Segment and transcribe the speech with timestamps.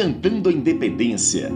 [0.00, 1.52] Cantando a Independência.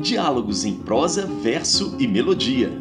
[0.00, 2.72] Diálogos em prosa, verso e melodia.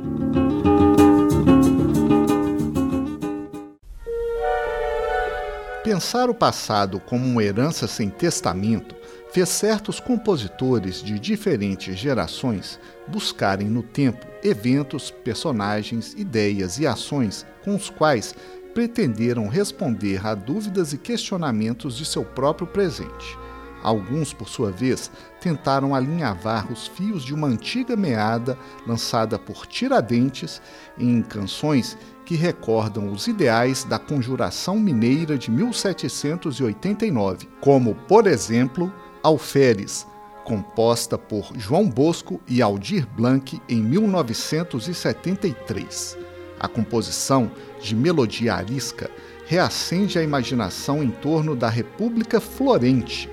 [5.83, 8.95] Pensar o passado como uma herança sem testamento
[9.33, 12.79] fez certos compositores de diferentes gerações
[13.09, 18.33] buscarem no tempo eventos, personagens, ideias e ações com os quais
[18.73, 23.37] pretenderam responder a dúvidas e questionamentos de seu próprio presente.
[23.85, 28.57] Alguns, por sua vez, tentaram alinhavar os fios de uma antiga meada
[28.87, 30.59] lançada por Tiradentes
[30.97, 31.95] em canções
[32.25, 40.07] que recordam os ideais da Conjuração Mineira de 1789, como, por exemplo, Alferes,
[40.43, 46.17] composta por João Bosco e Aldir Blanc em 1973.
[46.59, 49.11] A composição, de melodia arisca,
[49.45, 53.29] reacende a imaginação em torno da República Florente,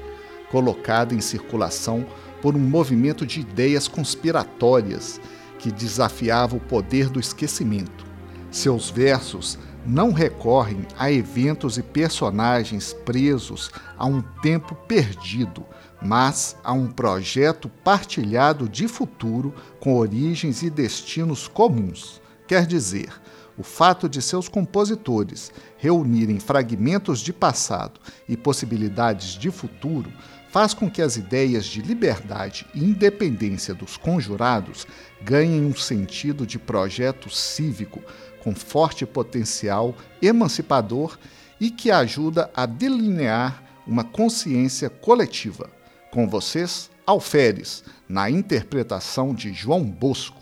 [0.53, 2.07] colocada em circulação
[2.43, 5.19] por um movimento de ideias conspiratórias
[5.59, 8.05] que desafiava o poder do esquecimento.
[8.51, 15.65] Seus versos não recorrem a eventos e personagens presos a um tempo perdido,
[16.01, 22.21] mas a um projeto partilhado de futuro com origens e destinos comuns.
[22.47, 23.09] Quer dizer,
[23.57, 30.11] o fato de seus compositores reunirem fragmentos de passado e possibilidades de futuro
[30.53, 34.87] faz com que as ideias de liberdade e independência dos conjurados
[35.23, 38.03] ganhem um sentido de projeto cívico
[38.43, 41.19] com forte potencial emancipador
[41.59, 45.71] e que ajuda a delinear uma consciência coletiva.
[46.11, 50.42] Com vocês, Alferes, na interpretação de João Bosco.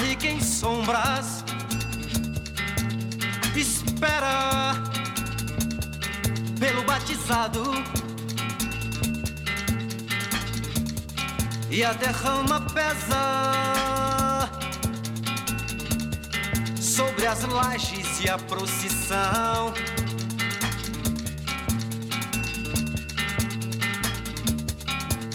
[0.00, 1.44] Rica em sombras,
[3.54, 4.74] espera
[6.58, 7.62] pelo batizado.
[11.70, 14.48] E a derrama pesa
[16.80, 19.74] sobre as lajes e a procissão.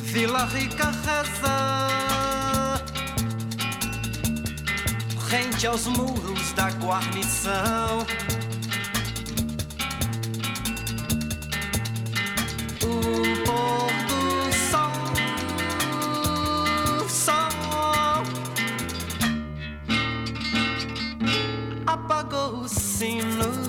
[0.01, 2.04] Vila Rica reza
[5.27, 8.05] rente aos muros da guarnição.
[12.83, 14.91] O pôr do sol,
[17.09, 18.23] sol
[21.87, 23.64] apagou os sinos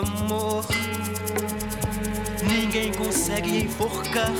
[0.00, 0.64] amor
[2.42, 4.32] ninguém consegue enforcar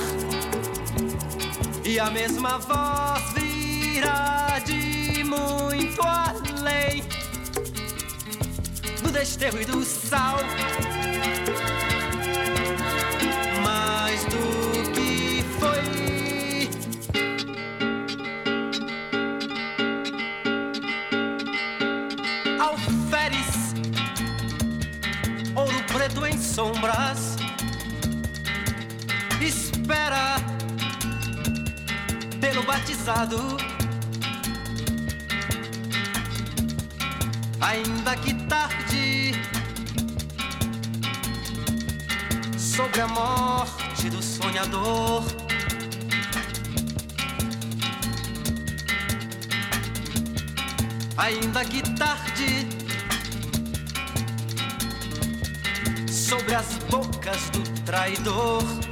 [1.85, 7.03] e a mesma voz virá de muito além
[9.01, 10.37] do desterro e do sal.
[32.71, 33.57] Batizado.
[37.59, 39.33] Ainda que tarde,
[42.57, 45.23] sobre a morte do sonhador.
[51.17, 52.67] Ainda que tarde,
[56.09, 58.90] sobre as bocas do traidor.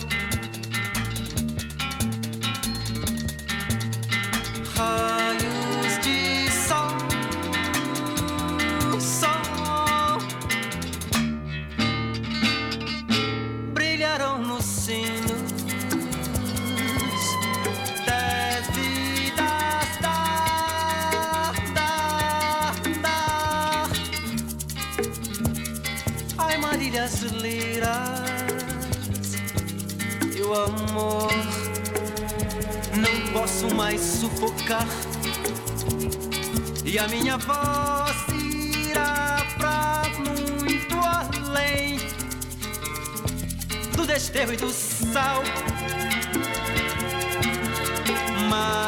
[4.79, 6.87] raios de sol,
[8.99, 10.19] sol
[13.73, 15.51] brilharão nos sinos
[18.05, 23.87] das vidas da, da, da.
[26.37, 27.89] Ai, Marília Azuleiras,
[30.37, 31.38] eu amor
[32.95, 34.87] não posso mais sufocar.
[36.85, 41.99] E a minha voz irá pra muito além
[43.95, 45.43] do desterro e do sal.
[48.49, 48.78] Maior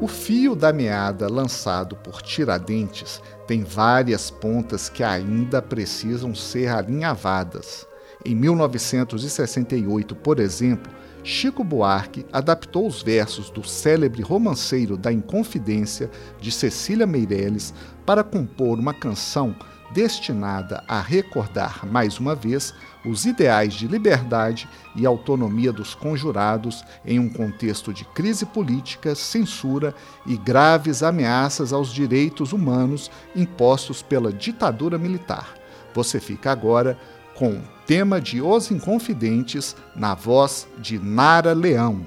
[0.00, 7.86] O fio da meada lançado por Tiradentes tem várias pontas que ainda precisam ser alinhavadas.
[8.24, 10.90] Em 1968, por exemplo,
[11.22, 16.10] Chico Buarque adaptou os versos do célebre romanceiro da Inconfidência
[16.40, 17.74] de Cecília Meirelles
[18.06, 19.54] para compor uma canção
[19.92, 27.18] destinada a recordar mais uma vez os ideais de liberdade e autonomia dos conjurados em
[27.18, 29.94] um contexto de crise política, censura
[30.26, 35.54] e graves ameaças aos direitos humanos impostos pela ditadura militar.
[35.94, 36.98] Você fica agora
[37.34, 42.04] com o tema de Os Inconfidentes na voz de Nara Leão.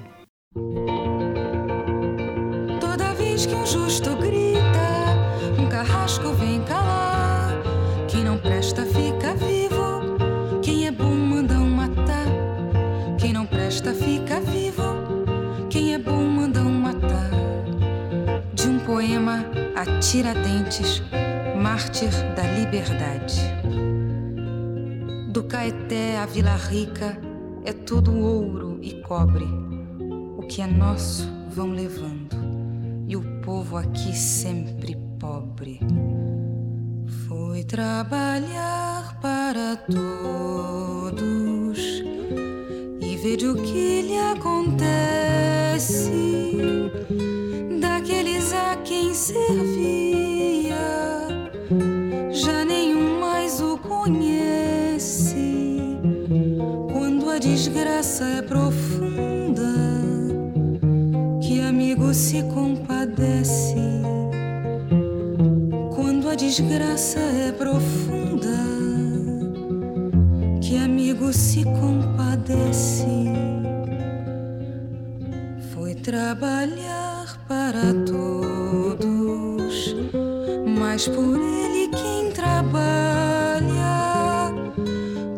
[2.80, 4.62] Toda vez que um justo grita,
[5.58, 6.93] um carrasco vem calar.
[8.44, 12.26] Presta fica vivo, quem é bom mandam matar.
[13.18, 14.82] Quem não presta fica vivo,
[15.70, 17.30] quem é bom mandam matar.
[18.52, 21.02] De um poema a Tiradentes,
[21.58, 23.40] mártir da liberdade.
[25.30, 27.18] Do Caeté à Vila Rica
[27.64, 29.46] é tudo ouro e cobre.
[30.36, 32.36] O que é nosso vão levando,
[33.08, 35.80] e o povo aqui sempre pobre.
[37.66, 41.14] Trabalhar para todos
[43.00, 44.92] e veja o que lhe acontece.
[47.80, 50.76] Daqueles a quem servia,
[52.30, 55.54] já nenhum mais o conhece.
[56.92, 59.74] Quando a desgraça é profunda,
[61.40, 62.83] que amigo se compadece.
[66.56, 68.56] Desgraça é profunda,
[70.62, 73.08] que amigo se compadece.
[75.74, 79.96] Foi trabalhar para todos,
[80.78, 82.92] mas por ele quem trabalha,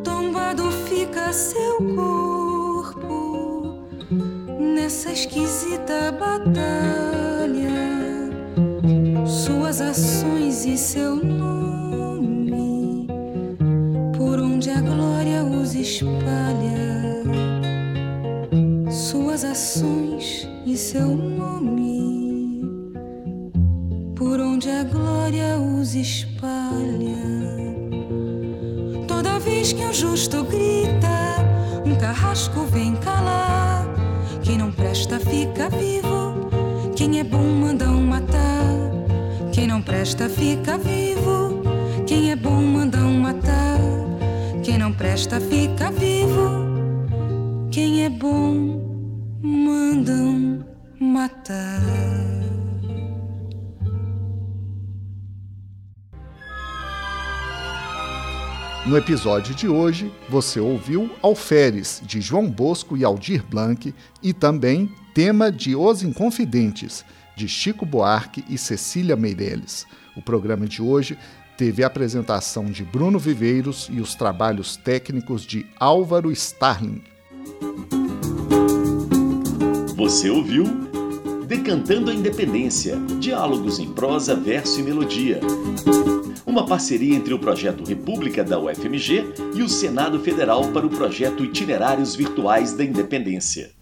[0.05, 3.89] tombado fica seu corpo
[4.61, 7.96] nessa esquisita batalha.
[9.77, 13.07] Suas ações e seu nome,
[14.17, 17.23] por onde a glória os espalha.
[18.91, 22.63] Suas ações e seu nome,
[24.15, 27.21] por onde a glória os espalha.
[29.07, 31.37] Toda vez que um justo grita,
[31.85, 33.87] um carrasco vem calar.
[34.43, 36.49] Quem não presta fica vivo,
[36.97, 38.46] quem é bom mandam matar.
[39.57, 41.63] Quem não presta fica vivo,
[42.07, 43.81] quem é bom mandam matar.
[44.63, 50.63] Quem não presta fica vivo, quem é bom mandam
[51.01, 51.81] matar.
[58.85, 64.91] No episódio de hoje, você ouviu Alferes, de João Bosco e Aldir Blanc, e também
[65.15, 69.87] tema de Os Inconfidentes, de Chico Buarque e Cecília Meirelles.
[70.17, 71.19] O programa de hoje
[71.57, 77.03] teve a apresentação de Bruno Viveiros e os trabalhos técnicos de Álvaro Starling.
[79.95, 80.65] Você ouviu
[81.47, 85.41] Decantando a Independência Diálogos em prosa, verso e melodia.
[86.45, 89.25] Uma parceria entre o projeto República da UFMG
[89.55, 93.76] e o Senado Federal para o projeto Itinerários Virtuais da Independência.